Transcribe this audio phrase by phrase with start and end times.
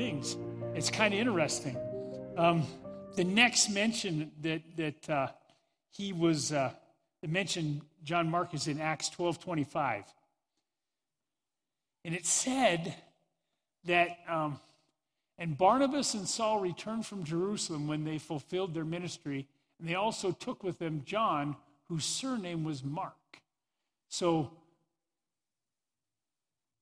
[0.00, 0.38] things.
[0.74, 1.76] It's kind of interesting.
[2.38, 2.66] Um,
[3.16, 5.28] the next mention that, that uh,
[5.90, 6.70] he was, uh,
[7.28, 10.04] mentioned John Mark is in Acts 12 25.
[12.06, 12.94] And it said
[13.84, 14.58] that, um,
[15.36, 19.46] and Barnabas and Saul returned from Jerusalem when they fulfilled their ministry,
[19.78, 21.56] and they also took with them John,
[21.90, 23.12] whose surname was Mark.
[24.08, 24.50] So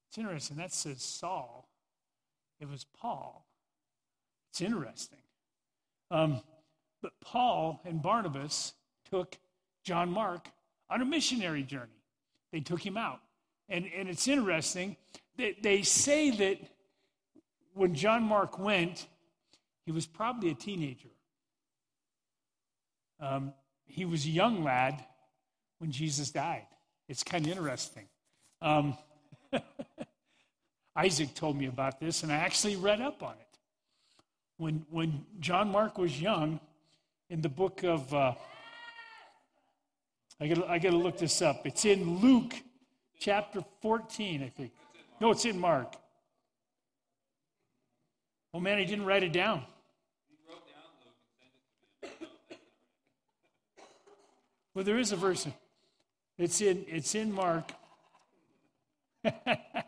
[0.08, 0.58] it's interesting.
[0.58, 1.57] That says Saul.
[2.60, 3.46] It was Paul.
[4.50, 5.18] It's interesting.
[6.10, 6.40] Um,
[7.02, 8.74] but Paul and Barnabas
[9.10, 9.36] took
[9.84, 10.48] John Mark
[10.90, 12.02] on a missionary journey.
[12.52, 13.20] They took him out.
[13.68, 14.96] And, and it's interesting
[15.36, 16.58] that they say that
[17.74, 19.06] when John Mark went,
[19.84, 21.10] he was probably a teenager.
[23.20, 23.52] Um,
[23.86, 25.04] he was a young lad
[25.78, 26.66] when Jesus died.
[27.08, 28.06] It's kind of interesting.
[28.60, 28.96] Um,
[30.98, 33.58] Isaac told me about this, and I actually read up on it.
[34.56, 36.58] When, when John Mark was young,
[37.30, 38.34] in the book of, uh,
[40.40, 41.66] I got I got to look this up.
[41.66, 42.54] It's in Luke
[43.20, 44.72] chapter 14, I think.
[45.20, 45.94] No, it's in Mark.
[48.52, 49.62] Oh man, he didn't write it down.
[54.74, 55.46] Well, there is a verse.
[56.38, 57.72] It's in, it's in Mark.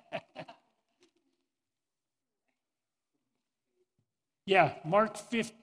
[4.50, 5.54] yeah, Mark 50,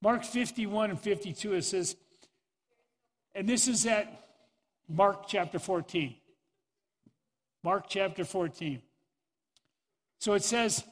[0.00, 1.96] Mark 51 and 52, it says,
[3.34, 4.28] and this is at
[4.88, 6.14] Mark chapter 14.
[7.64, 8.80] Mark chapter 14.
[10.20, 10.84] So it says,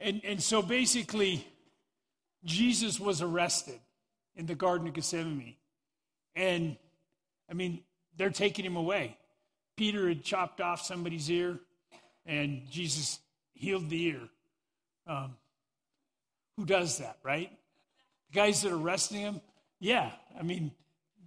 [0.00, 1.46] and, and so basically,
[2.44, 3.78] Jesus was arrested
[4.34, 5.54] in the Garden of Gethsemane.
[6.34, 6.76] And
[7.48, 7.84] I mean,
[8.16, 9.16] they're taking him away.
[9.76, 11.60] Peter had chopped off somebody's ear,
[12.26, 13.20] and Jesus
[13.54, 14.20] healed the ear.
[15.06, 15.36] Um,
[16.56, 17.50] who does that, right?
[18.30, 19.40] The guys that are arresting him,
[19.80, 20.70] yeah, I mean,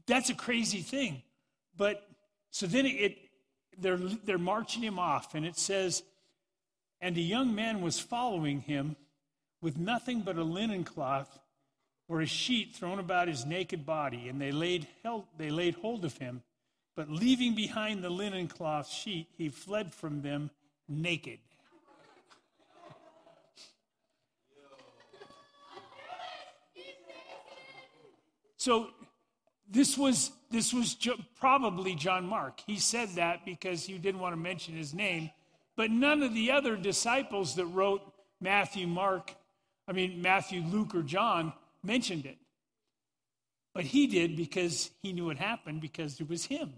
[0.06, 1.22] that's a crazy thing.
[1.76, 2.08] But
[2.52, 3.18] so then it,
[3.78, 6.04] they're, they're marching him off, and it says,
[7.02, 8.96] And a young man was following him
[9.62, 11.40] with nothing but a linen cloth
[12.08, 16.06] or a sheet thrown about his naked body, and they laid, held, they laid hold
[16.06, 16.42] of him.
[16.96, 20.50] But leaving behind the linen cloth sheet, he fled from them
[20.88, 21.40] naked.
[28.68, 28.90] So
[29.72, 30.98] this was this was
[31.40, 32.60] probably John Mark.
[32.68, 35.32] He said that because he didn't want to mention his name,
[35.78, 38.02] but none of the other disciples that wrote
[38.42, 39.34] Matthew, Mark,
[39.88, 42.36] I mean Matthew, Luke, or John mentioned it.
[43.74, 46.74] But he did because he knew it happened because it was him.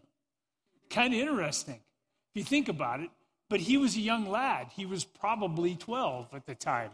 [0.92, 1.80] Kind of interesting
[2.30, 3.10] if you think about it.
[3.50, 4.68] But he was a young lad.
[4.76, 6.92] He was probably 12 at the time.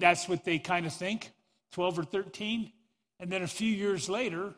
[0.00, 1.30] That's what they kind of think
[1.70, 2.72] 12 or 13.
[3.20, 4.54] And then a few years later,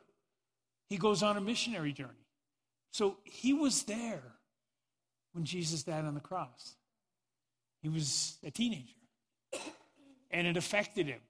[0.88, 2.12] he goes on a missionary journey.
[2.92, 4.22] So he was there
[5.32, 6.76] when Jesus died on the cross.
[7.82, 8.94] He was a teenager.
[10.30, 11.20] And it affected him.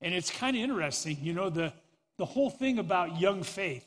[0.00, 1.72] And it's kind of interesting, you know, the,
[2.18, 3.86] the whole thing about young faith.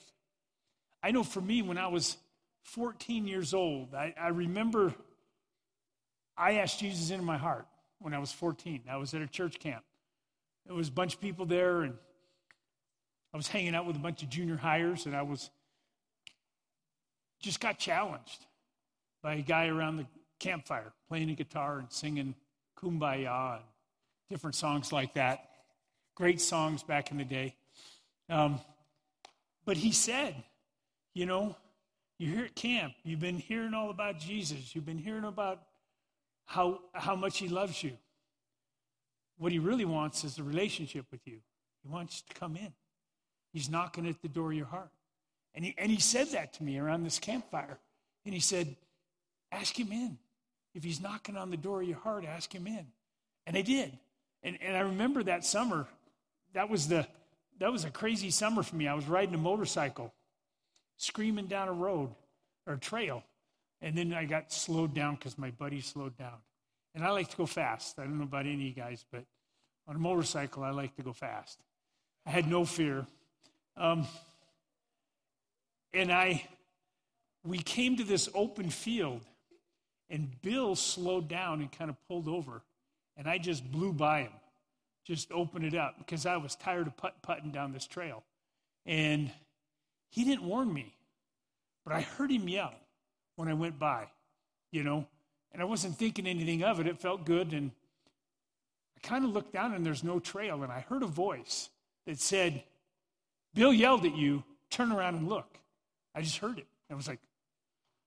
[1.04, 2.18] I know for me, when I was
[2.64, 4.94] 14 years old, I, I remember
[6.36, 7.68] I asked Jesus into my heart
[8.00, 8.82] when I was 14.
[8.90, 9.84] I was at a church camp.
[10.66, 11.94] There was a bunch of people there, and
[13.34, 15.50] I was hanging out with a bunch of junior hires, and I was
[17.42, 18.46] just got challenged
[19.24, 20.06] by a guy around the
[20.40, 22.36] campfire playing a guitar and singing
[22.78, 23.64] Kumbaya and
[24.30, 25.50] different songs like that.
[26.16, 27.56] Great songs back in the day.
[28.30, 28.60] Um,
[29.66, 30.36] but he said,
[31.14, 31.56] you know,
[32.18, 32.94] you're here at camp.
[33.04, 34.76] You've been hearing all about Jesus.
[34.76, 35.62] You've been hearing about
[36.46, 37.98] how, how much he loves you.
[39.38, 41.40] What he really wants is a relationship with you.
[41.82, 42.74] He wants to come in.
[43.54, 44.92] He's knocking at the door of your heart.
[45.54, 47.78] And he, and he said that to me around this campfire.
[48.26, 48.76] And he said,
[49.52, 50.18] Ask him in.
[50.74, 52.88] If he's knocking on the door of your heart, ask him in.
[53.46, 53.98] And I did.
[54.44, 55.88] And, and I remember that summer,
[56.54, 57.06] that was, the,
[57.60, 58.88] that was a crazy summer for me.
[58.88, 60.14] I was riding a motorcycle,
[60.98, 62.12] screaming down a road
[62.66, 63.24] or a trail.
[63.82, 66.38] And then I got slowed down because my buddy slowed down.
[66.96, 68.00] And I like to go fast.
[68.00, 69.26] I don't know about any of you guys, but
[69.88, 71.60] on a motorcycle, I like to go fast.
[72.26, 73.06] I had no fear.
[73.78, 74.08] Um,
[75.94, 76.48] and I,
[77.44, 79.22] we came to this open field,
[80.10, 82.62] and Bill slowed down and kind of pulled over,
[83.18, 84.32] and I just blew by him,
[85.06, 88.24] just opened it up because I was tired of putt putting down this trail.
[88.86, 89.32] And
[90.10, 90.94] he didn't warn me,
[91.84, 92.74] but I heard him yell
[93.36, 94.08] when I went by,
[94.72, 95.08] you know,
[95.54, 96.88] And I wasn't thinking anything of it.
[96.88, 97.54] It felt good.
[97.54, 97.72] And
[98.98, 100.64] I kind of looked down and there's no trail.
[100.64, 101.70] And I heard a voice
[102.06, 102.64] that said,
[103.54, 105.58] Bill yelled at you, turn around and look.
[106.16, 106.68] I just heard it.
[106.90, 107.20] I was like,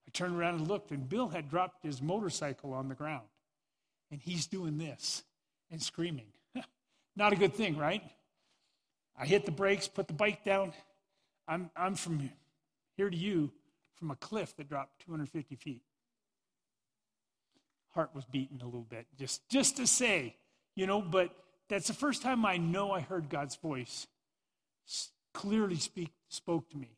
[0.06, 3.26] I turned around and looked, and Bill had dropped his motorcycle on the ground.
[4.10, 5.22] And he's doing this
[5.70, 6.26] and screaming.
[7.16, 8.02] Not a good thing, right?
[9.18, 10.72] I hit the brakes, put the bike down.
[11.46, 12.30] I'm, I'm from
[12.96, 13.50] here to you
[13.94, 15.82] from a cliff that dropped 250 feet.
[17.90, 20.36] Heart was beating a little bit, just, just to say,
[20.74, 21.30] you know, but
[21.68, 24.06] that's the first time I know I heard God's voice
[25.34, 26.96] clearly speak, spoke to me.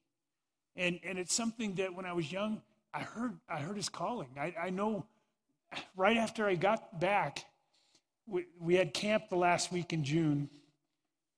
[0.77, 2.63] And, and it's something that when I was young,
[2.95, 4.29] I heard, I heard his calling.
[4.39, 5.07] I, I know
[5.97, 7.45] right after I got back,
[8.27, 10.49] we, we had camp the last week in June,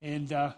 [0.02, 0.52] and uh,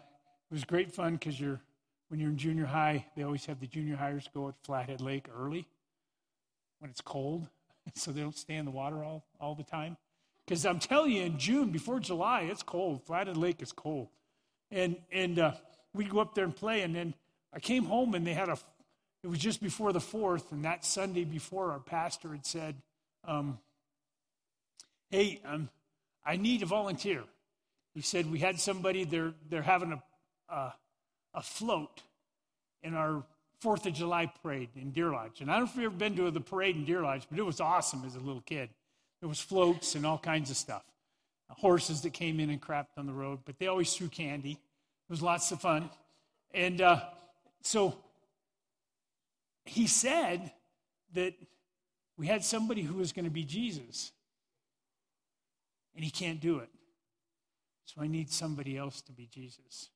[0.51, 1.61] it was great fun because you're
[2.09, 5.27] when you're in junior high, they always have the junior hires go at Flathead Lake
[5.33, 5.69] early
[6.81, 7.47] when it's cold,
[7.95, 9.97] so they don't stay in the water all, all the time.
[10.45, 13.07] Because I'm telling you, in June, before July, it's cold.
[13.07, 14.09] Flathead Lake is cold.
[14.73, 15.53] And, and uh,
[15.95, 17.15] we'd go up there and play, and then
[17.53, 18.59] I came home and they had a,
[19.23, 22.77] it was just before the 4th, and that Sunday before, our pastor had said,
[23.25, 23.59] um,
[25.11, 25.69] Hey, um,
[26.25, 27.25] I need a volunteer.
[27.95, 30.75] He said, We had somebody, they're, they're having a, a
[31.35, 32.03] a float
[32.83, 33.23] in our
[33.61, 35.41] Fourth of July parade in Deer Lodge.
[35.41, 37.39] And I don't know if you've ever been to the parade in Deer Lodge, but
[37.39, 38.71] it was awesome as a little kid.
[39.21, 40.83] There was floats and all kinds of stuff.
[41.51, 44.59] Horses that came in and crapped on the road, but they always threw candy.
[45.11, 45.91] It was lots of fun.
[46.55, 47.01] And uh,
[47.63, 47.99] so
[49.65, 50.53] he said
[51.15, 51.35] that
[52.17, 54.13] we had somebody who was going to be Jesus,
[55.97, 56.69] and he can't do it.
[57.87, 59.91] So I need somebody else to be Jesus.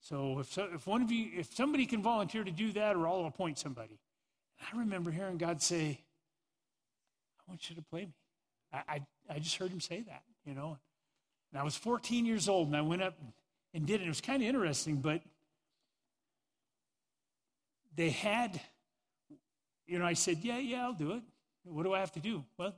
[0.00, 3.08] So if, so if one of you, if somebody can volunteer to do that, or
[3.08, 3.98] I'll appoint somebody.
[4.60, 5.98] I remember hearing God say,
[7.40, 8.14] I want you to play me.
[8.72, 10.78] I, I, I just heard him say that, you know.
[11.50, 13.32] And I was 14 years old, and I went up and
[13.84, 14.04] did it.
[14.04, 15.20] It was kind of interesting, but
[17.94, 18.60] they had,
[19.86, 21.22] you know, I said, yeah, yeah, I'll do it.
[21.64, 22.44] What do I have to do?
[22.58, 22.74] Well,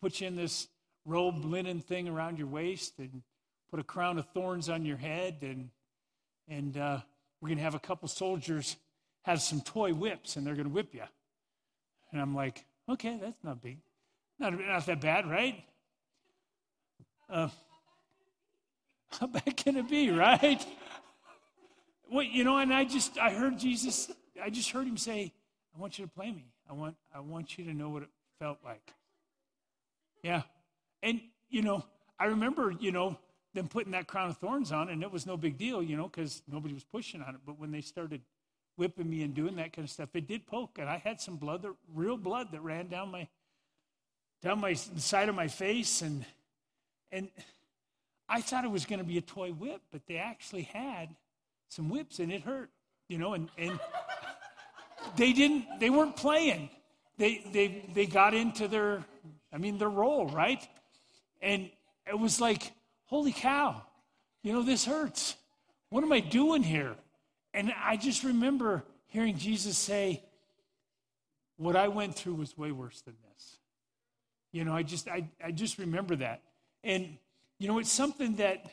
[0.00, 0.68] put you in this
[1.04, 3.22] robe linen thing around your waist and
[3.70, 5.70] put a crown of thorns on your head and
[6.48, 6.98] and uh,
[7.40, 8.76] we're going to have a couple soldiers
[9.22, 11.02] have some toy whips, and they're going to whip you.
[12.12, 13.78] And I'm like, okay, that's not big.
[14.38, 15.64] Not, not that bad, right?
[17.28, 17.48] Uh,
[19.20, 20.64] how bad can it be, right?
[22.10, 24.10] well, you know, and I just, I heard Jesus,
[24.42, 25.32] I just heard him say,
[25.76, 26.44] I want you to play me.
[26.68, 28.08] I want, I want you to know what it
[28.38, 28.92] felt like.
[30.22, 30.42] Yeah.
[31.02, 31.20] And,
[31.50, 31.84] you know,
[32.18, 33.18] I remember, you know,
[33.52, 36.08] them putting that crown of thorns on, and it was no big deal, you know,
[36.08, 37.40] because nobody was pushing on it.
[37.46, 38.20] But when they started
[38.76, 41.36] whipping me and doing that kind of stuff, it did poke, and I had some
[41.36, 43.28] blood, that, real blood, that ran down my
[44.42, 46.24] down my side of my face, and
[47.10, 47.30] and
[48.34, 51.14] I thought it was going to be a toy whip, but they actually had
[51.68, 52.68] some whips, and it hurt,
[53.06, 53.78] you know, and and
[55.16, 56.68] they didn't, they weren't playing.
[57.16, 59.04] They they they got into their,
[59.52, 60.60] I mean, their role, right?
[61.42, 61.70] And
[62.08, 62.72] it was like
[63.04, 63.82] holy cow,
[64.42, 65.36] you know, this hurts.
[65.90, 66.96] What am I doing here?
[67.52, 70.24] And I just remember hearing Jesus say,
[71.56, 73.58] what I went through was way worse than this.
[74.50, 76.42] You know, I just I, I just remember that.
[76.82, 77.16] And
[77.58, 78.70] you know, it's something that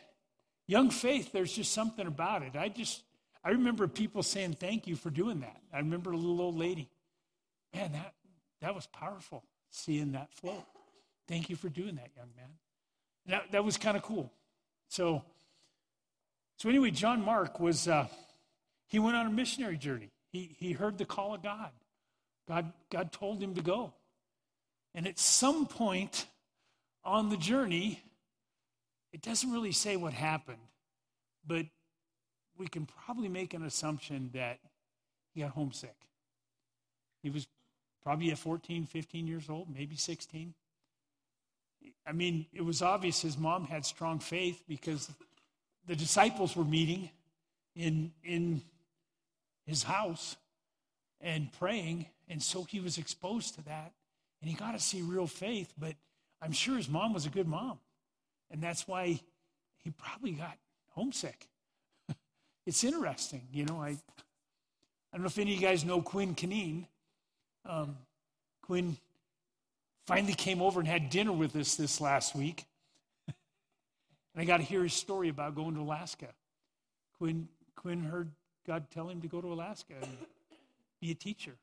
[0.67, 2.55] young faith, there's just something about it.
[2.55, 3.03] I just
[3.43, 5.61] I remember people saying thank you for doing that.
[5.73, 6.89] I remember a little old lady.
[7.73, 8.13] Man, that
[8.61, 10.63] that was powerful seeing that flow.
[11.27, 12.49] Thank you for doing that, young man.
[13.27, 14.31] That, that was kind of cool.
[14.89, 15.23] So,
[16.57, 18.07] so anyway, John Mark was, uh,
[18.87, 20.11] he went on a missionary journey.
[20.31, 21.71] He, he heard the call of God.
[22.47, 22.73] God.
[22.89, 23.93] God told him to go.
[24.93, 26.25] And at some point
[27.03, 28.03] on the journey,
[29.13, 30.57] it doesn't really say what happened,
[31.45, 31.65] but
[32.57, 34.59] we can probably make an assumption that
[35.33, 35.95] he got homesick.
[37.21, 37.47] He was
[38.03, 40.53] probably at 14, 15 years old, maybe 16.
[42.05, 45.09] I mean, it was obvious his mom had strong faith because
[45.87, 47.09] the disciples were meeting
[47.75, 48.61] in, in
[49.65, 50.35] his house
[51.19, 53.93] and praying, and so he was exposed to that.
[54.41, 55.93] And he got to see real faith, but
[56.41, 57.79] I'm sure his mom was a good mom.
[58.51, 59.19] And that's why
[59.77, 60.57] he probably got
[60.89, 61.47] homesick.
[62.65, 63.81] it's interesting, you know.
[63.81, 63.97] I, I
[65.13, 66.87] don't know if any of you guys know Quinn Canine.
[67.65, 67.97] Um,
[68.61, 68.97] Quinn
[70.05, 72.65] finally came over and had dinner with us this last week.
[73.27, 73.35] and
[74.35, 76.27] I got to hear his story about going to Alaska.
[77.17, 78.29] Quinn, Quinn heard
[78.67, 80.17] God tell him to go to Alaska and
[80.99, 81.55] be a teacher.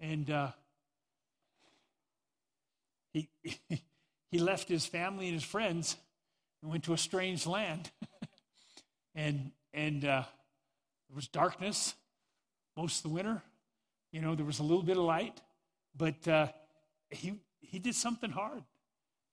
[0.00, 0.50] And uh,
[3.12, 3.28] he
[4.30, 5.96] he, left his family and his friends
[6.62, 7.90] and went to a strange land.
[9.14, 10.22] and and uh,
[11.08, 11.94] there was darkness
[12.76, 13.42] most of the winter.
[14.12, 15.40] You know, there was a little bit of light,
[15.96, 16.48] but uh,
[17.10, 18.62] he he did something hard.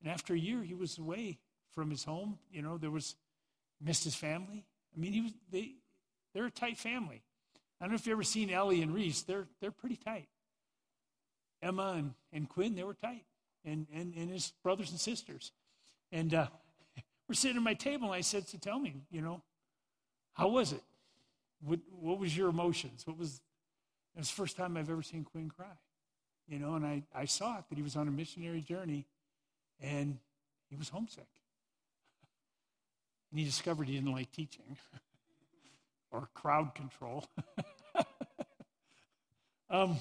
[0.02, 1.40] And after a year, he was away
[1.72, 2.38] from his home.
[2.52, 3.16] You know, there was
[3.82, 4.66] missed his family.
[4.96, 5.74] I mean, he was they
[6.34, 7.24] they're a tight family.
[7.80, 9.24] I don't know if you've ever seen Ellie and Reese.
[9.24, 10.28] They're they're pretty tight.
[11.62, 13.24] Emma and, and Quinn, they were tight,
[13.66, 15.52] and, and and his brothers and sisters.
[16.12, 16.48] And uh,
[17.28, 19.42] we're sitting at my table, and I said, "So tell me, you know,
[20.34, 20.82] how was it?
[21.62, 23.06] What what was your emotions?
[23.06, 23.42] What was?"
[24.16, 25.76] It was the first time I've ever seen Quinn cry,
[26.48, 26.76] you know.
[26.76, 29.06] And I I saw it that he was on a missionary journey,
[29.82, 30.18] and
[30.70, 31.28] he was homesick.
[33.32, 34.78] And he discovered he didn't like teaching
[36.12, 37.26] or crowd control.
[39.70, 39.98] um,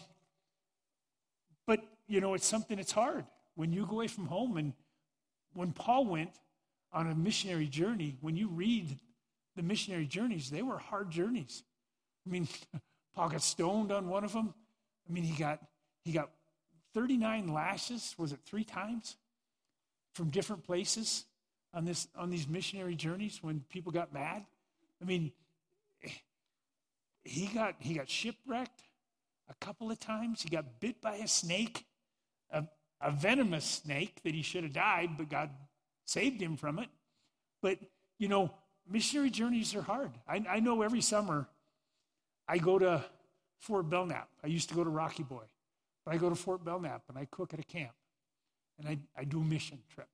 [1.66, 3.24] but, you know, it's something that's hard.
[3.54, 4.72] When you go away from home, and
[5.54, 6.30] when Paul went
[6.92, 8.98] on a missionary journey, when you read
[9.56, 11.62] the missionary journeys, they were hard journeys.
[12.26, 12.48] I mean,
[13.14, 14.54] Paul got stoned on one of them.
[15.08, 15.60] I mean, he got
[16.04, 16.30] he got
[16.94, 19.16] 39 lashes, was it three times?
[20.14, 21.24] From different places
[21.72, 24.44] on this on these missionary journeys when people got mad.
[25.02, 25.32] I mean,
[27.24, 28.82] he got he got shipwrecked
[29.48, 30.42] a couple of times.
[30.42, 31.84] He got bit by a snake,
[32.50, 32.64] a,
[33.04, 35.50] a venomous snake that he should have died, but God
[36.06, 36.88] saved him from it.
[37.62, 37.78] But
[38.18, 38.50] you know,
[38.88, 40.12] missionary journeys are hard.
[40.26, 41.46] I, I know every summer
[42.48, 43.04] I go to
[43.58, 44.28] Fort Belknap.
[44.42, 45.44] I used to go to Rocky Boy,
[46.04, 47.92] but I go to Fort Belknap and I cook at a camp,
[48.78, 50.08] and I, I do a mission trip.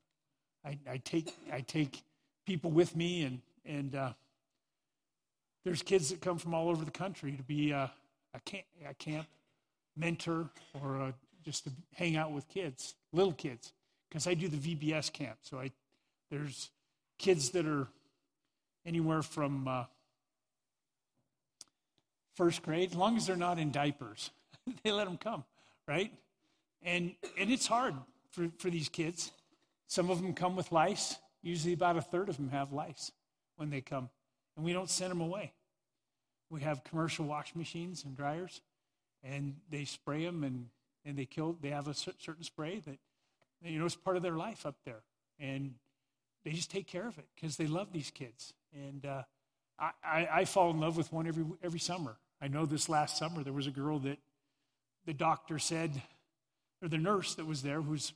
[0.65, 2.03] I, I take I take
[2.47, 4.13] people with me, and and uh,
[5.65, 7.91] there's kids that come from all over the country to be a,
[8.35, 9.27] a, camp, a camp
[9.97, 10.49] mentor
[10.81, 13.73] or a, just to hang out with kids, little kids,
[14.09, 15.39] because I do the VBS camp.
[15.43, 15.71] So I
[16.31, 16.71] there's
[17.19, 17.89] kids that are
[18.87, 19.85] anywhere from uh,
[22.35, 24.31] first grade, as long as they're not in diapers,
[24.85, 25.45] they let them come,
[25.87, 26.13] right?
[26.83, 27.95] And and it's hard
[28.31, 29.33] for, for these kids.
[29.87, 31.17] Some of them come with lice.
[31.43, 33.13] Usually, about a third of them have lice
[33.57, 34.09] when they come,
[34.57, 35.53] and we don't send them away.
[36.49, 38.61] We have commercial wash machines and dryers,
[39.23, 40.67] and they spray them and,
[41.05, 41.57] and they kill.
[41.61, 42.99] They have a certain spray that
[43.63, 45.03] you know it's part of their life up there,
[45.39, 45.75] and
[46.45, 48.53] they just take care of it because they love these kids.
[48.73, 49.23] And uh,
[49.79, 52.17] I, I, I fall in love with one every every summer.
[52.41, 54.19] I know this last summer there was a girl that
[55.07, 56.03] the doctor said,
[56.83, 58.13] or the nurse that was there, who's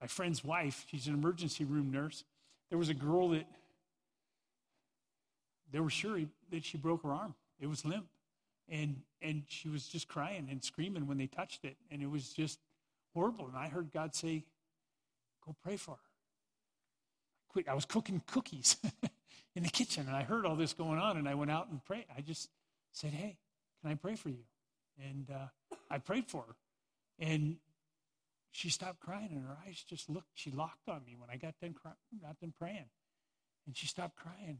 [0.00, 2.24] my friend's wife, she's an emergency room nurse.
[2.70, 3.46] There was a girl that
[5.72, 6.20] they were sure
[6.50, 7.34] that she broke her arm.
[7.60, 8.06] It was limp.
[8.68, 11.76] And, and she was just crying and screaming when they touched it.
[11.90, 12.58] And it was just
[13.14, 13.46] horrible.
[13.46, 14.44] And I heard God say,
[15.44, 15.96] Go pray for her.
[17.48, 18.76] Quick, I was cooking cookies
[19.56, 21.82] in the kitchen and I heard all this going on and I went out and
[21.82, 22.04] prayed.
[22.14, 22.50] I just
[22.92, 23.38] said, Hey,
[23.80, 24.44] can I pray for you?
[25.02, 26.54] And uh, I prayed for her.
[27.18, 27.56] And
[28.52, 31.54] she stopped crying and her eyes just looked, she locked on me when I got
[31.60, 32.90] done, cry, got done praying.
[33.66, 34.58] And she stopped crying.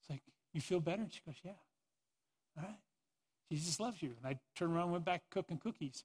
[0.00, 1.02] It's like, you feel better?
[1.02, 1.52] And she goes, yeah.
[2.58, 2.76] All right.
[3.50, 4.12] Jesus loves you.
[4.22, 6.04] And I turned around and went back cooking cookies.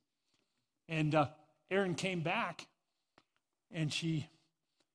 [0.88, 1.27] And uh,
[1.72, 2.67] Erin came back
[3.72, 4.27] and she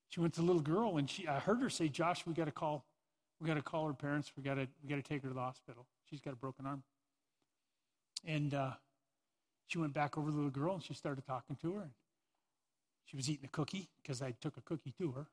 [0.08, 2.50] she went to the little girl and she I heard her say, Josh, we gotta
[2.50, 2.84] call
[3.40, 4.32] we gotta call her parents.
[4.36, 5.86] We gotta we gotta take her to the hospital.
[6.08, 6.82] She's got a broken arm.
[8.26, 8.72] And uh,
[9.66, 11.90] she went back over to the little girl and she started talking to her.
[13.04, 15.26] She was eating a cookie because I took a cookie to her,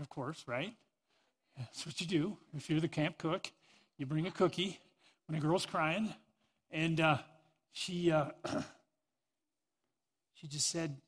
[0.00, 0.74] of course, right?
[1.56, 2.36] That's what you do.
[2.56, 3.52] If you're the camp cook,
[3.98, 4.80] you bring a cookie
[5.32, 6.12] when a girl's crying.
[6.70, 7.18] And uh,
[7.72, 8.26] she, uh,
[10.34, 10.98] she just said,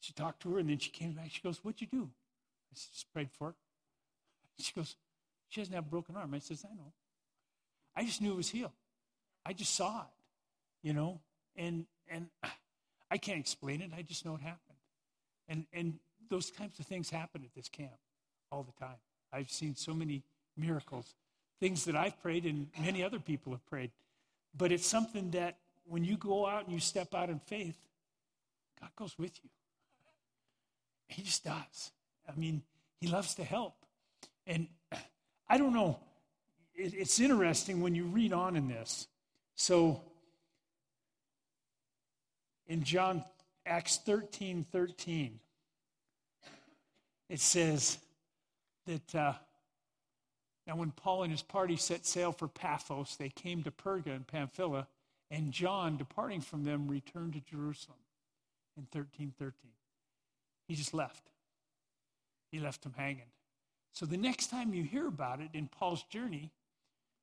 [0.00, 1.30] she talked to her and then she came back.
[1.30, 2.10] She goes, What'd you do?
[2.72, 3.54] I just prayed for her.
[4.58, 4.96] She goes,
[5.48, 6.34] She doesn't have a broken arm.
[6.34, 6.92] I says, I know.
[7.94, 8.72] I just knew it was healed.
[9.46, 10.22] I just saw it
[10.82, 11.20] you know,
[11.56, 12.26] and and
[13.10, 13.90] I can't explain it.
[13.96, 14.78] I just know it happened,
[15.48, 15.94] and and
[16.28, 17.92] those types of things happen at this camp
[18.50, 18.96] all the time.
[19.32, 20.24] I've seen so many
[20.56, 21.14] miracles,
[21.62, 23.92] things that I've prayed and many other people have prayed,
[24.52, 27.76] but it's something that when you go out and you step out in faith,
[28.80, 29.50] God goes with you.
[31.06, 31.92] He just does.
[32.28, 32.62] I mean,
[33.00, 33.74] He loves to help,
[34.44, 34.66] and
[35.48, 36.00] I don't know.
[36.74, 39.06] it's interesting when you read on in this.
[39.54, 40.02] So
[42.66, 43.22] in John
[43.64, 45.38] Acts 13 13,
[47.28, 47.98] it says
[48.86, 49.34] that uh,
[50.66, 54.26] now when Paul and his party set sail for Paphos, they came to Perga and
[54.26, 54.86] Pamphylia,
[55.30, 57.98] and John, departing from them, returned to Jerusalem.
[58.76, 59.52] in 1313.
[60.68, 61.30] He just left.
[62.50, 63.30] He left them hanging.
[63.92, 66.50] So the next time you hear about it in Paul's journey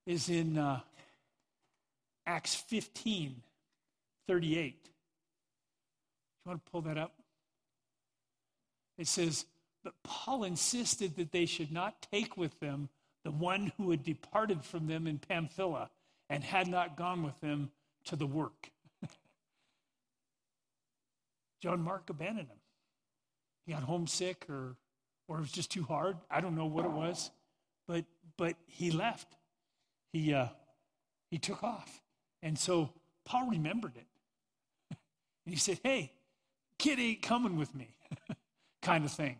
[0.05, 0.81] is in uh,
[2.25, 3.41] Acts 15
[4.27, 4.83] 38.
[4.83, 4.89] Do
[6.45, 7.13] You want to pull that up?
[8.99, 9.45] It says,
[9.83, 12.89] But Paul insisted that they should not take with them
[13.23, 15.89] the one who had departed from them in Pamphylia
[16.29, 17.71] and had not gone with them
[18.05, 18.71] to the work.
[21.61, 22.57] John Mark abandoned him.
[23.65, 24.75] He got homesick or,
[25.27, 26.17] or it was just too hard.
[26.29, 27.31] I don't know what it was,
[27.87, 28.05] but,
[28.37, 29.27] but he left.
[30.13, 30.47] He, uh,
[31.29, 32.01] he took off.
[32.41, 32.91] And so
[33.25, 34.07] Paul remembered it.
[35.45, 36.13] and he said, Hey,
[36.77, 37.95] kid ain't coming with me,
[38.81, 39.37] kind of thing.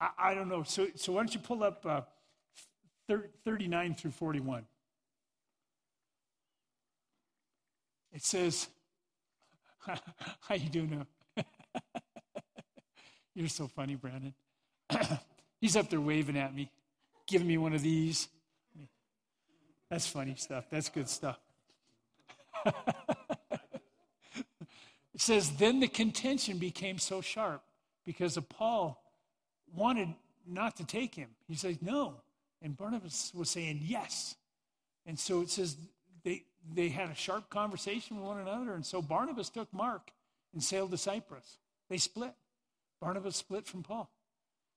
[0.00, 0.62] I, I, don't know.
[0.62, 2.02] So, so why don't you pull up uh,
[3.08, 4.64] 39 through 41?
[8.12, 8.68] It says,
[10.40, 11.06] How you doing
[11.36, 11.44] now?
[13.34, 14.34] You're so funny, Brandon.
[15.60, 16.70] He's up there waving at me,
[17.26, 18.28] giving me one of these.
[19.90, 20.66] That's funny stuff.
[20.70, 21.38] That's good stuff.
[22.66, 22.72] it
[25.16, 27.62] says, Then the contention became so sharp
[28.04, 29.02] because Paul
[29.74, 30.14] wanted
[30.46, 31.30] not to take him.
[31.48, 32.20] He said, No.
[32.64, 34.34] And Barnabas was saying, Yes.
[35.06, 35.76] And so it says
[36.24, 38.72] they, they had a sharp conversation with one another.
[38.72, 40.10] And so Barnabas took Mark
[40.54, 41.58] and sailed to Cyprus.
[41.90, 42.32] They split.
[43.02, 44.10] Barnabas split from Paul.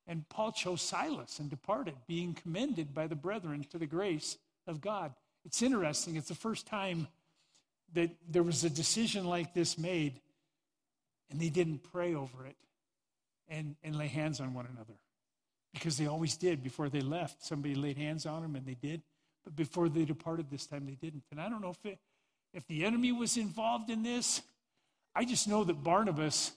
[0.06, 4.82] And Paul chose Silas and departed, being commended by the brethren to the grace of
[4.82, 5.14] God.
[5.46, 6.18] It's interesting.
[6.18, 7.08] It's the first time
[7.94, 10.20] that there was a decision like this made,
[11.30, 12.58] and they didn't pray over it
[13.48, 14.94] and, and lay hands on one another.
[15.78, 16.64] Because they always did.
[16.64, 19.02] Before they left, somebody laid hands on them, and they did.
[19.44, 21.24] But before they departed this time, they didn't.
[21.32, 22.00] And I don't know if, it,
[22.54, 24.42] if the enemy was involved in this.
[25.16, 26.52] I just know that Barnabas,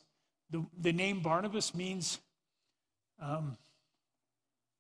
[0.50, 2.18] the, the name Barnabas means
[3.20, 3.56] um,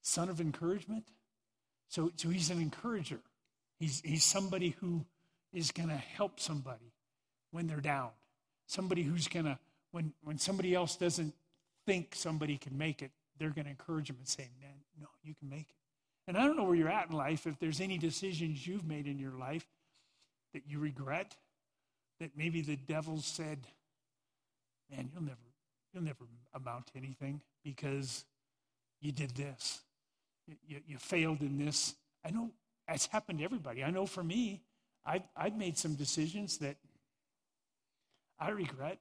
[0.02, 1.04] son of encouragement.
[1.88, 3.20] So, so he's an encourager.
[3.78, 5.04] He's, he's somebody who
[5.52, 6.92] is going to help somebody
[7.50, 8.10] when they're down.
[8.66, 9.58] Somebody who's going to,
[9.90, 11.34] when, when somebody else doesn't
[11.86, 15.34] think somebody can make it, they're going to encourage them and say, man, no, you
[15.34, 15.76] can make it.
[16.28, 19.06] And I don't know where you're at in life, if there's any decisions you've made
[19.06, 19.66] in your life
[20.52, 21.34] that you regret,
[22.20, 23.66] that maybe the devil said,
[24.90, 25.38] man, you'll never,
[25.92, 28.24] you'll never amount to anything because
[29.00, 29.80] you did this.
[30.66, 31.94] You, you failed in this.
[32.24, 32.50] I know
[32.88, 33.82] it's happened to everybody.
[33.82, 34.60] I know for me,
[35.04, 36.76] I've, I've made some decisions that
[38.38, 38.98] I regret,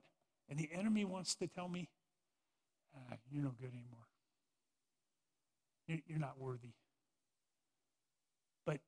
[0.49, 1.89] and the enemy wants to tell me,
[2.95, 4.08] ah, you're no good anymore.
[6.07, 6.69] You're, not worthy.
[8.65, 8.79] But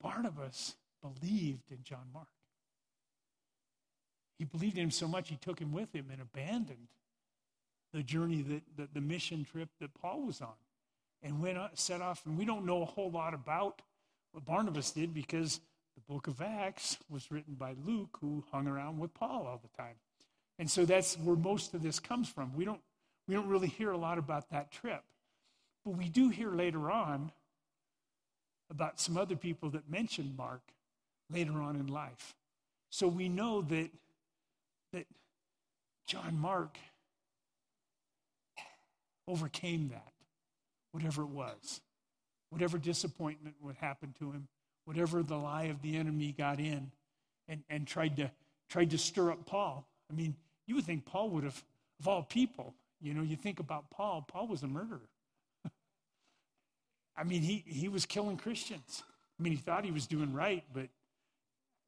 [0.00, 2.26] Barnabas believed in John Mark.
[4.38, 6.88] He believed in him so much, he took him with him and abandoned
[7.92, 10.54] the journey that, that the mission trip that Paul was on
[11.22, 12.22] and went set off.
[12.26, 13.82] And we don't know a whole lot about
[14.32, 15.60] what Barnabas did because
[15.94, 19.76] the book of Acts was written by Luke, who hung around with Paul all the
[19.76, 19.96] time.
[20.58, 22.54] And so that's where most of this comes from.
[22.54, 22.80] We don't,
[23.28, 25.02] we don't really hear a lot about that trip.
[25.84, 27.32] But we do hear later on
[28.70, 30.60] about some other people that mentioned Mark
[31.30, 32.34] later on in life.
[32.90, 33.90] So we know that,
[34.92, 35.06] that
[36.06, 36.76] John Mark
[39.26, 40.12] overcame that,
[40.92, 41.80] whatever it was,
[42.50, 44.48] whatever disappointment would happen to him,
[44.84, 46.90] whatever the lie of the enemy got in
[47.48, 48.30] and, and tried to
[48.68, 49.84] tried to stir up Paul.
[50.10, 50.34] I mean,
[50.66, 51.62] you would think Paul would have,
[51.98, 55.00] of all people, you know, you think about Paul, Paul was a murderer.
[57.20, 59.02] I mean, he, he was killing Christians.
[59.38, 60.88] I mean, he thought he was doing right, but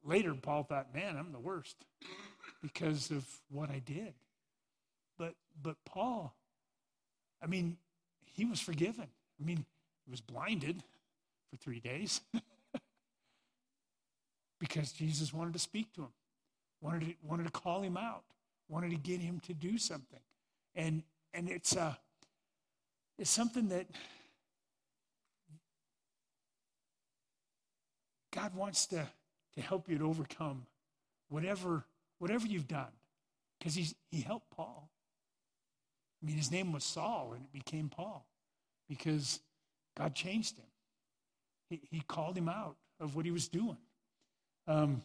[0.03, 1.75] later Paul thought, man, I'm the worst
[2.61, 4.13] because of what I did.
[5.17, 6.35] But but Paul,
[7.41, 7.77] I mean,
[8.33, 9.07] he was forgiven.
[9.41, 9.65] I mean,
[10.05, 10.83] he was blinded
[11.49, 12.21] for three days.
[14.59, 16.13] because Jesus wanted to speak to him,
[16.79, 18.23] wanted to, wanted to call him out,
[18.69, 20.21] wanted to get him to do something.
[20.73, 21.95] And, and it's, uh,
[23.19, 23.87] it's something that
[28.33, 29.07] God wants to,
[29.55, 30.65] to help you to overcome
[31.29, 31.85] whatever,
[32.19, 32.91] whatever you've done.
[33.59, 34.89] Because he helped Paul.
[36.21, 38.25] I mean, his name was Saul, and it became Paul
[38.89, 39.39] because
[39.97, 40.65] God changed him.
[41.69, 43.77] He, he called him out of what he was doing.
[44.67, 45.03] Um,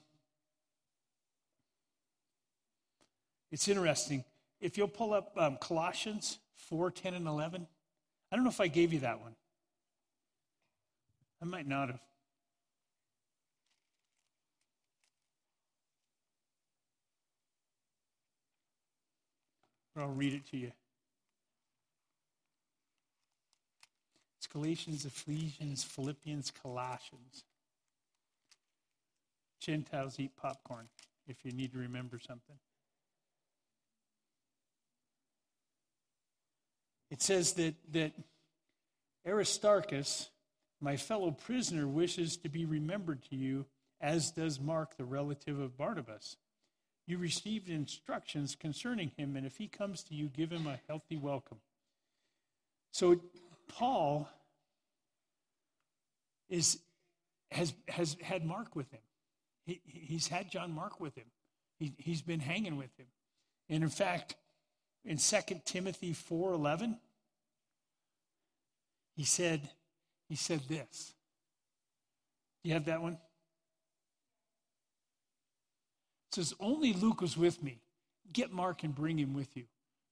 [3.50, 4.24] it's interesting.
[4.60, 7.66] If you'll pull up um, Colossians 4 10 and 11,
[8.30, 9.34] I don't know if I gave you that one.
[11.40, 12.00] I might not have.
[19.98, 20.70] But I'll read it to you.
[24.38, 27.42] It's Galatians, Ephesians, Philippians, Colossians.
[29.60, 30.86] Gentiles eat popcorn
[31.26, 32.54] if you need to remember something.
[37.10, 38.12] It says that, that
[39.26, 40.28] Aristarchus,
[40.80, 43.66] my fellow prisoner, wishes to be remembered to you,
[44.00, 46.36] as does Mark, the relative of Barnabas.
[47.08, 51.16] You received instructions concerning him, and if he comes to you, give him a healthy
[51.16, 51.56] welcome.
[52.92, 53.18] So,
[53.66, 54.28] Paul
[56.50, 56.80] is,
[57.50, 59.00] has, has had Mark with him.
[59.64, 61.24] He, he's had John Mark with him.
[61.78, 63.06] He, he's been hanging with him.
[63.70, 64.34] And in fact,
[65.02, 66.98] in 2 Timothy 4:11,
[69.16, 69.70] he said,
[70.28, 71.14] he said this.
[72.62, 73.14] Do you have that one?
[73.14, 73.18] It
[76.34, 77.80] says, Only Luke was with me.
[78.32, 79.64] Get Mark and bring him with you,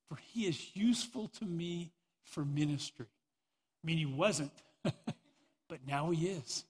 [0.08, 1.92] for he is useful to me
[2.24, 3.06] for ministry.
[3.08, 4.52] I mean, he wasn't,
[4.82, 6.64] but now he is.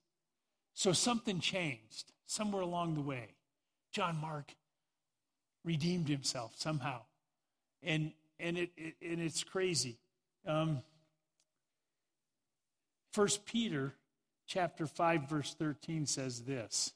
[0.75, 3.29] So something changed somewhere along the way.
[3.93, 4.55] John Mark
[5.65, 7.03] redeemed himself somehow.
[7.83, 9.99] And, and, it, it and it's crazy.
[10.47, 10.83] Um,
[13.15, 13.95] 1 Peter
[14.47, 16.93] chapter 5 verse 13 says this.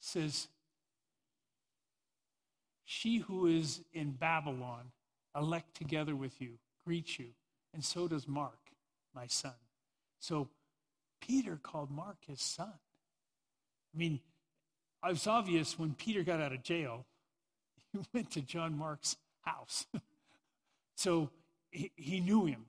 [0.00, 0.48] Says
[2.84, 4.92] she who is in Babylon
[5.36, 7.28] elect together with you greets you
[7.74, 8.58] and so does Mark
[9.14, 9.52] my son.
[10.20, 10.48] So
[11.20, 12.72] Peter called Mark his son.
[13.94, 14.20] I mean,
[15.04, 17.06] it was obvious when Peter got out of jail,
[17.92, 19.86] he went to John Mark's house.
[20.94, 21.30] so
[21.70, 22.64] he, he knew him.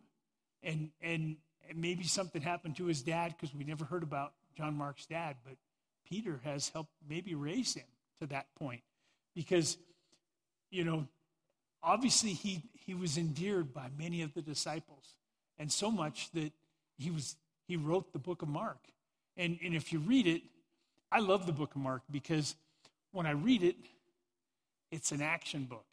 [0.61, 1.37] And, and
[1.73, 5.55] maybe something happened to his dad because we never heard about John Mark's dad, but
[6.09, 7.85] Peter has helped maybe raise him
[8.19, 8.81] to that point.
[9.35, 9.77] Because,
[10.71, 11.07] you know,
[11.83, 15.15] obviously he, he was endeared by many of the disciples,
[15.57, 16.51] and so much that
[16.97, 17.35] he was
[17.69, 18.79] he wrote the book of Mark.
[19.37, 20.41] And, and if you read it,
[21.11, 22.55] I love the book of Mark because
[23.11, 23.75] when I read it,
[24.91, 25.85] it's an action book.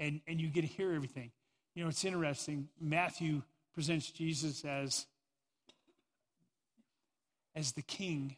[0.00, 1.30] And, and you get to hear everything.
[1.76, 2.68] You know, it's interesting.
[2.80, 3.42] Matthew
[3.74, 5.06] presents Jesus as,
[7.54, 8.36] as the king.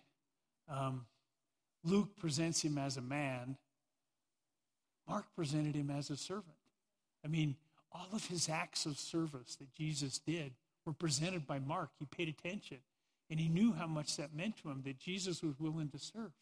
[0.71, 1.07] Um,
[1.85, 3.57] Luke presents him as a man.
[5.09, 6.57] Mark presented him as a servant.
[7.25, 7.57] I mean,
[7.93, 10.53] all of his acts of service that Jesus did
[10.87, 11.91] were presented by Mark.
[11.99, 12.79] He paid attention
[13.29, 16.33] and he knew how much that meant to him that Jesus was willing to serve.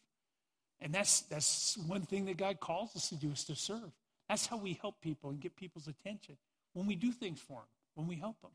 [0.81, 3.91] And that's, that's one thing that God calls us to do is to serve.
[4.27, 6.37] That's how we help people and get people's attention
[6.73, 8.51] when we do things for them, when we help them,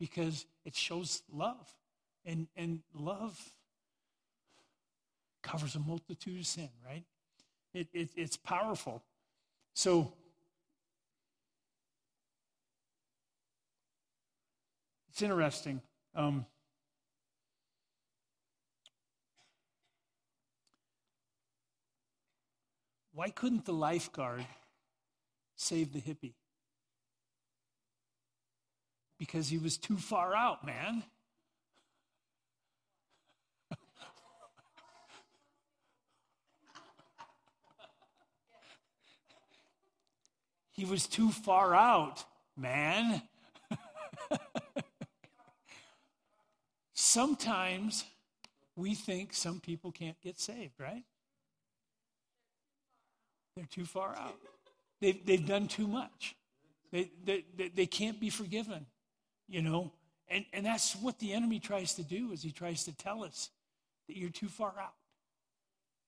[0.00, 1.72] because it shows love.
[2.26, 3.38] And, and love
[5.44, 7.04] covers a multitude of sin, right?
[7.72, 9.04] It, it, it's powerful.
[9.74, 10.12] So
[15.14, 15.80] It's interesting.
[16.16, 16.44] Um,
[23.12, 24.44] why couldn't the lifeguard
[25.54, 26.34] save the hippie?
[29.20, 31.04] Because he was too far out, man.
[40.74, 42.24] He was too far out,
[42.56, 43.22] man.
[46.94, 48.04] Sometimes
[48.74, 51.04] we think some people can't get saved, right?
[53.54, 54.34] They're too far out.
[55.00, 56.34] They've, they've done too much.
[56.90, 58.86] They, they, they can't be forgiven,
[59.48, 59.92] you know?
[60.28, 63.50] And, and that's what the enemy tries to do is he tries to tell us
[64.08, 64.94] that you're too far out.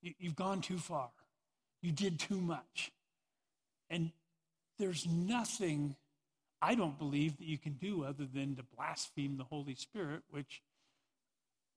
[0.02, 1.10] You, you've gone too far.
[1.82, 2.90] You did too much.
[3.90, 4.10] And
[4.78, 5.96] there's nothing,
[6.60, 10.62] I don't believe, that you can do other than to blaspheme the Holy Spirit, which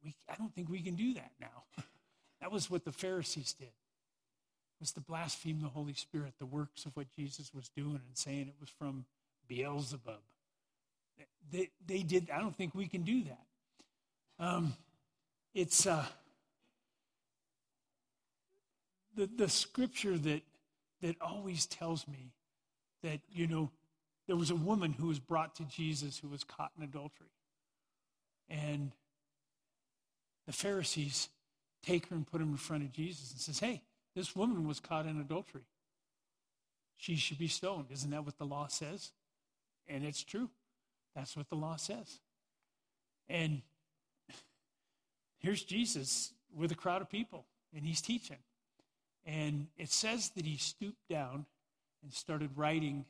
[0.03, 1.63] we, I don't think we can do that now.
[2.41, 3.71] that was what the Pharisees did,
[4.79, 8.47] was to blaspheme the Holy Spirit, the works of what Jesus was doing and saying
[8.47, 9.05] it was from
[9.47, 10.21] Beelzebub.
[11.51, 14.45] They, they did, I don't think we can do that.
[14.45, 14.73] Um,
[15.53, 16.05] it's uh,
[19.15, 20.41] the, the scripture that,
[21.01, 22.31] that always tells me
[23.03, 23.71] that, you know,
[24.27, 27.31] there was a woman who was brought to Jesus who was caught in adultery.
[28.49, 28.91] And
[30.45, 31.29] the Pharisees
[31.83, 33.81] take her and put her in front of Jesus and says, Hey,
[34.15, 35.63] this woman was caught in adultery.
[36.97, 37.85] She should be stoned.
[37.91, 39.11] Isn't that what the law says?
[39.87, 40.49] And it's true.
[41.15, 42.19] That's what the law says.
[43.29, 43.61] And
[45.39, 48.37] here's Jesus with a crowd of people, and he's teaching.
[49.25, 51.45] And it says that he stooped down
[52.03, 53.05] and started writing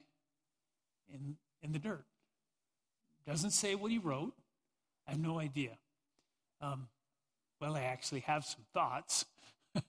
[1.13, 2.05] in, in the dirt.
[3.27, 4.33] Doesn't say what he wrote.
[5.07, 5.77] I have no idea.
[6.61, 6.87] Um,
[7.59, 9.25] well, I actually have some thoughts.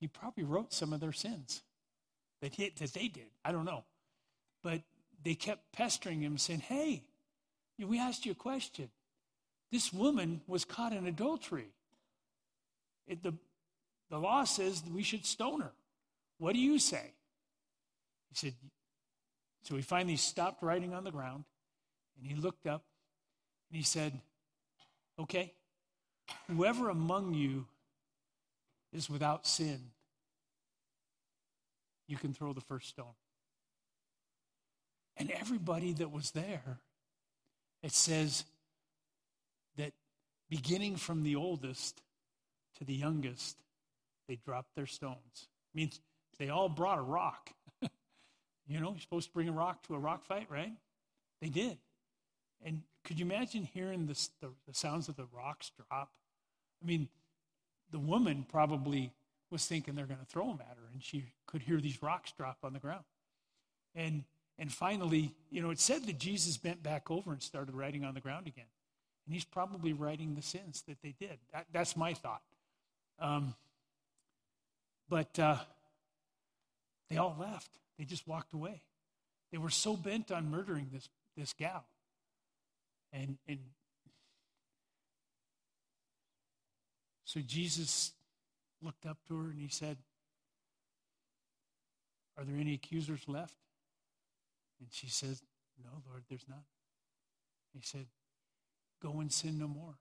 [0.00, 1.62] he probably wrote some of their sins
[2.40, 3.30] that, he, that they did.
[3.44, 3.84] I don't know.
[4.62, 4.82] But
[5.22, 7.02] they kept pestering him, saying, Hey,
[7.78, 8.88] we asked you a question.
[9.70, 11.68] This woman was caught in adultery.
[13.06, 13.34] It, the,
[14.10, 15.72] the law says we should stone her.
[16.38, 17.12] What do you say?
[18.32, 18.54] He said,
[19.64, 21.44] So he finally stopped writing on the ground
[22.18, 22.82] and he looked up
[23.70, 24.18] and he said,
[25.18, 25.52] Okay,
[26.48, 27.66] whoever among you
[28.92, 29.80] is without sin,
[32.08, 33.14] you can throw the first stone.
[35.18, 36.78] And everybody that was there,
[37.82, 38.44] it says
[39.76, 39.92] that
[40.48, 42.00] beginning from the oldest
[42.78, 43.58] to the youngest,
[44.26, 45.48] they dropped their stones.
[45.74, 46.00] It means
[46.38, 47.50] they all brought a rock.
[48.72, 50.72] You know, you're supposed to bring a rock to a rock fight, right?
[51.40, 51.78] They did.
[52.64, 56.10] And could you imagine hearing the, the, the sounds of the rocks drop?
[56.82, 57.08] I mean,
[57.90, 59.12] the woman probably
[59.50, 62.32] was thinking they're going to throw them at her, and she could hear these rocks
[62.36, 63.04] drop on the ground.
[63.94, 64.24] And
[64.58, 68.14] and finally, you know, it said that Jesus bent back over and started writing on
[68.14, 68.66] the ground again.
[69.26, 71.38] And he's probably writing the sins that they did.
[71.52, 72.42] That, that's my thought.
[73.18, 73.54] Um,
[75.08, 75.56] but uh,
[77.12, 77.68] they all left.
[77.98, 78.80] They just walked away.
[79.50, 81.84] They were so bent on murdering this, this gal.
[83.12, 83.58] And, and
[87.24, 88.12] so Jesus
[88.80, 89.98] looked up to her and he said,
[92.38, 93.56] Are there any accusers left?
[94.80, 95.42] And she says,
[95.84, 96.64] No, Lord, there's none.
[97.74, 98.06] He said,
[99.02, 99.98] Go and sin no more.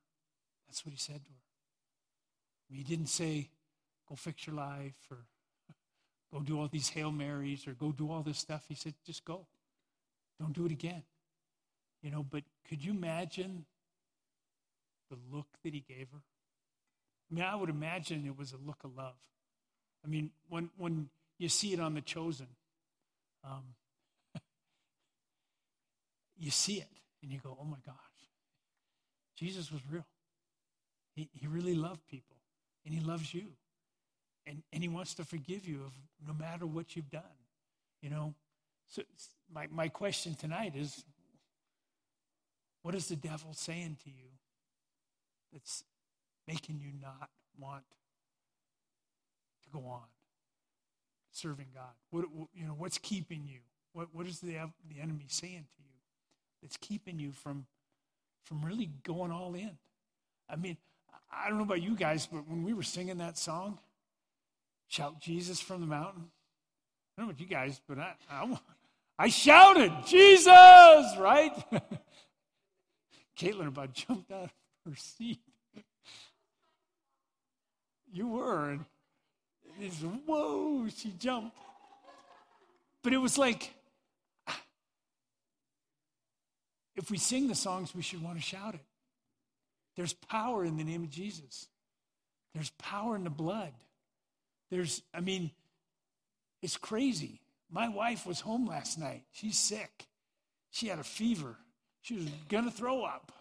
[0.66, 2.78] That's what he said to her.
[2.78, 3.50] He didn't say,
[4.08, 5.26] Go fix your life or
[6.34, 8.66] go do all these Hail Marys or go do all this stuff.
[8.68, 9.48] He said, Just go.
[10.40, 11.04] Don't do it again.
[12.02, 13.66] You know, but could you imagine
[15.10, 16.22] the look that he gave her?
[17.32, 19.16] I mean, I would imagine it was a look of love.
[20.04, 22.48] I mean, when, when you see it on The Chosen,
[23.44, 23.76] um,
[26.38, 26.90] you see it
[27.22, 27.96] and you go, oh my gosh,
[29.38, 30.06] Jesus was real.
[31.16, 32.38] He, he really loved people
[32.86, 33.44] and he loves you.
[34.46, 35.94] And, and he wants to forgive you of
[36.28, 37.22] no matter what you've done.
[38.02, 38.34] You know,
[38.88, 39.04] so
[39.54, 41.04] my, my question tonight is
[42.82, 44.30] what is the devil saying to you
[45.54, 45.84] that's
[46.48, 47.84] making you not want
[49.64, 50.02] to go on
[51.32, 51.94] serving God?
[52.10, 52.26] What,
[52.56, 53.60] you know, what's keeping you?
[53.94, 54.58] What, what is the,
[54.90, 55.92] the enemy saying to you?
[56.62, 57.66] that's keeping you from,
[58.44, 59.72] from really going all in.
[60.50, 60.78] I mean,
[61.32, 63.80] I don't know about you guys, but when we were singing that song,
[64.92, 68.60] Shout Jesus from the Mountain, I don't know about you guys, but I, I,
[69.18, 70.52] I shouted, Jesus,
[71.18, 71.54] right?
[73.40, 74.52] Caitlin about jumped out of
[74.86, 75.40] her seat.
[78.12, 78.72] you were.
[78.72, 78.86] And
[79.80, 81.56] it's, whoa, she jumped.
[83.02, 83.74] But it was like,
[86.98, 88.84] if we sing the songs, we should want to shout it.
[89.96, 91.68] There's power in the name of Jesus.
[92.54, 93.72] There's power in the blood.
[94.72, 95.52] There's, I mean,
[96.62, 97.42] it's crazy.
[97.70, 99.24] My wife was home last night.
[99.32, 100.08] She's sick.
[100.72, 101.58] She had a fever.
[102.02, 103.32] She was going to throw up.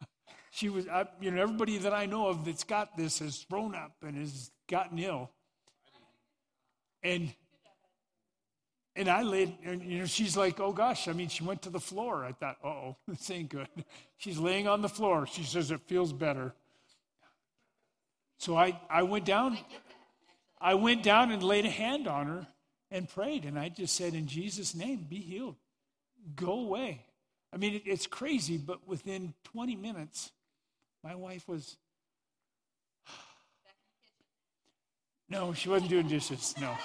[0.52, 3.74] She was, I, you know, everybody that I know of that's got this has thrown
[3.74, 5.30] up and has gotten ill.
[7.02, 7.30] And
[8.96, 11.70] and I laid, and you know, she's like, oh gosh, I mean, she went to
[11.70, 12.24] the floor.
[12.24, 13.68] I thought, oh, this ain't good.
[14.16, 15.26] She's laying on the floor.
[15.26, 16.54] She says it feels better.
[18.38, 19.58] So I, I went down,
[20.66, 22.46] I went down and laid a hand on her
[22.90, 23.44] and prayed.
[23.44, 25.56] And I just said, in Jesus' name, be healed.
[26.34, 27.04] Go away.
[27.52, 30.32] I mean, it, it's crazy, but within 20 minutes,
[31.04, 31.76] my wife was.
[35.28, 36.54] No, she wasn't doing dishes.
[36.60, 36.76] No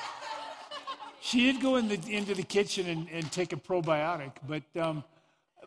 [1.21, 5.03] she did go in the, into the kitchen and, and take a probiotic, but, um,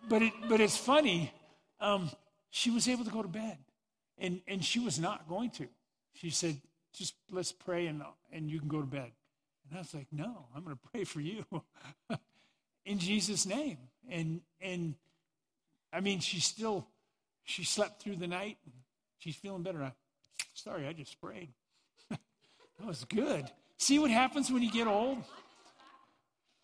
[0.08, 1.32] but, it, but it's funny.
[1.80, 2.10] Um,
[2.50, 3.56] she was able to go to bed,
[4.18, 5.68] and, and she was not going to.
[6.14, 6.60] She said,
[6.94, 8.02] just let's pray and,
[8.32, 9.10] and you can go to bed.
[9.68, 11.44] And I was like, no, I'm going to pray for you
[12.86, 13.78] in Jesus' name.
[14.08, 14.94] And, and
[15.92, 16.86] I mean, she still,
[17.44, 18.58] she slept through the night.
[19.18, 19.82] She's feeling better.
[19.82, 19.92] I,
[20.52, 21.50] sorry, I just sprayed.
[22.10, 23.50] that was good.
[23.78, 25.18] See what happens when you get old?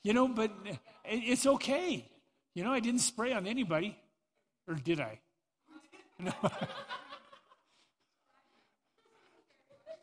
[0.02, 0.50] You know, but
[1.04, 2.06] it's okay.
[2.54, 3.96] You know, I didn't spray on anybody.
[4.68, 5.18] Or did I?
[6.22, 6.32] No.
[6.42, 6.58] Sorry.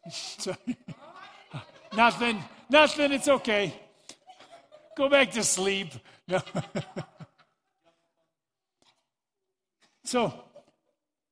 [1.96, 2.44] nothing.
[2.70, 3.12] Nothing.
[3.12, 3.74] It's okay.
[4.96, 5.90] go back to sleep.
[6.28, 6.42] No.
[10.04, 10.34] so,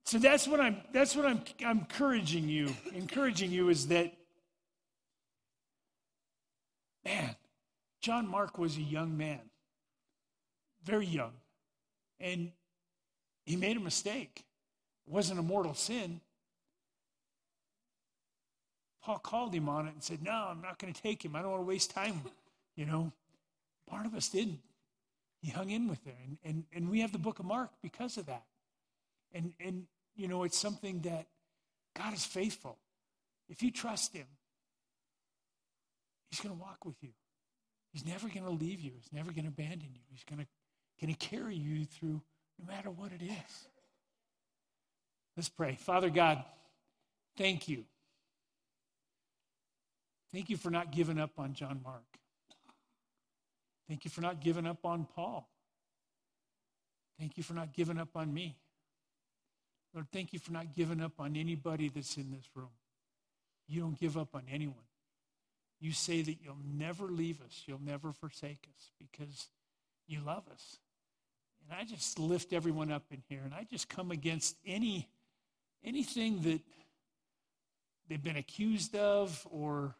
[0.05, 0.77] so that's what I'm.
[0.93, 1.41] That's what I'm.
[1.65, 2.73] I'm encouraging you.
[2.93, 4.13] Encouraging you is that,
[7.03, 7.35] man,
[8.01, 9.41] John Mark was a young man,
[10.83, 11.33] very young,
[12.19, 12.51] and
[13.45, 14.45] he made a mistake.
[15.07, 16.21] It wasn't a mortal sin.
[19.05, 21.35] Paul called him on it and said, No, I'm not going to take him.
[21.35, 22.21] I don't want to waste time.
[22.77, 23.13] You know,
[23.89, 24.59] Barnabas didn't.
[25.41, 26.17] He hung in with there.
[26.25, 28.43] And, and, and we have the book of Mark because of that.
[29.33, 31.25] And, and, you know, it's something that
[31.97, 32.77] God is faithful.
[33.47, 34.25] If you trust him,
[36.29, 37.11] he's going to walk with you.
[37.93, 38.91] He's never going to leave you.
[38.93, 40.01] He's never going to abandon you.
[40.11, 40.47] He's going to,
[41.01, 42.21] going to carry you through
[42.59, 43.67] no matter what it is.
[45.37, 45.77] Let's pray.
[45.79, 46.43] Father God,
[47.37, 47.85] thank you.
[50.35, 52.03] Thank you for not giving up on John Mark.
[53.87, 55.49] Thank you for not giving up on Paul.
[57.17, 58.57] Thank you for not giving up on me.
[59.93, 62.67] Lord, thank you for not giving up on anybody that's in this room.
[63.69, 64.75] You don't give up on anyone.
[65.79, 69.47] You say that you'll never leave us, you'll never forsake us because
[70.05, 70.79] you love us.
[71.61, 75.07] And I just lift everyone up in here and I just come against any
[75.81, 76.59] anything that
[78.09, 79.95] they've been accused of or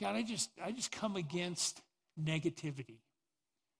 [0.00, 1.82] God, I just I just come against
[2.20, 2.98] negativity.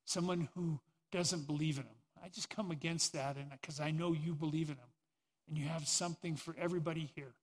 [0.04, 0.78] Someone who
[1.12, 1.96] doesn't believe in him.
[2.22, 4.90] I just come against that and because I know you believe in him
[5.48, 7.35] and you have something for everybody here.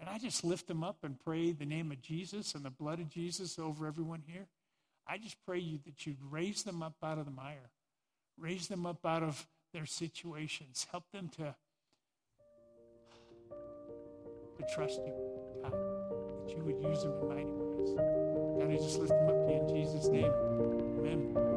[0.00, 2.98] And I just lift them up and pray the name of Jesus and the blood
[2.98, 4.46] of Jesus over everyone here.
[5.06, 7.70] I just pray you that you'd raise them up out of the mire.
[8.38, 10.86] Raise them up out of their situations.
[10.90, 11.54] Help them to,
[14.56, 15.12] to trust you,
[15.62, 18.23] God, that you would use them in mighty ways.
[18.64, 20.32] God, I just lift them up to you in Jesus' name.
[20.98, 21.53] Amen.